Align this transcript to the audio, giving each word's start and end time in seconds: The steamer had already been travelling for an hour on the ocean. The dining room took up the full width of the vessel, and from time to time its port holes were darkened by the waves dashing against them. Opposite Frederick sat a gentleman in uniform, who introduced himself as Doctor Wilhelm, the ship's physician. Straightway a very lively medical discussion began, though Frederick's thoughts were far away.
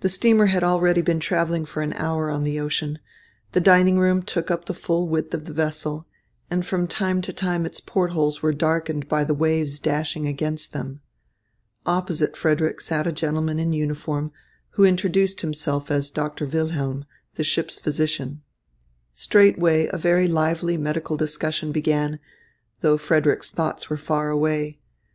The 0.00 0.10
steamer 0.10 0.46
had 0.52 0.62
already 0.62 1.00
been 1.00 1.18
travelling 1.18 1.64
for 1.64 1.80
an 1.80 1.94
hour 1.94 2.28
on 2.28 2.44
the 2.44 2.60
ocean. 2.60 2.98
The 3.52 3.60
dining 3.62 3.98
room 3.98 4.22
took 4.22 4.50
up 4.50 4.66
the 4.66 4.74
full 4.74 5.08
width 5.08 5.32
of 5.32 5.46
the 5.46 5.54
vessel, 5.54 6.06
and 6.50 6.66
from 6.66 6.86
time 6.86 7.22
to 7.22 7.32
time 7.32 7.64
its 7.64 7.80
port 7.80 8.10
holes 8.10 8.42
were 8.42 8.52
darkened 8.52 9.08
by 9.08 9.24
the 9.24 9.32
waves 9.32 9.80
dashing 9.80 10.26
against 10.28 10.74
them. 10.74 11.00
Opposite 11.86 12.36
Frederick 12.36 12.82
sat 12.82 13.06
a 13.06 13.12
gentleman 13.12 13.58
in 13.58 13.72
uniform, 13.72 14.30
who 14.72 14.84
introduced 14.84 15.40
himself 15.40 15.90
as 15.90 16.10
Doctor 16.10 16.44
Wilhelm, 16.44 17.06
the 17.36 17.42
ship's 17.42 17.80
physician. 17.80 18.42
Straightway 19.14 19.88
a 19.90 19.96
very 19.96 20.28
lively 20.28 20.76
medical 20.76 21.16
discussion 21.16 21.72
began, 21.72 22.18
though 22.82 22.98
Frederick's 22.98 23.50
thoughts 23.50 23.88
were 23.88 23.96
far 23.96 24.28
away. 24.28 24.80